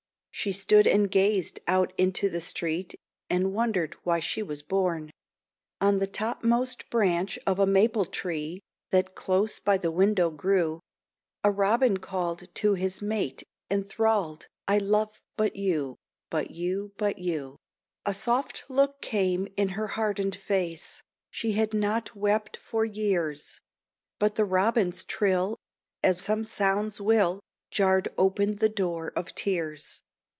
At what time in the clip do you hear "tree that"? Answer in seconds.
8.05-9.13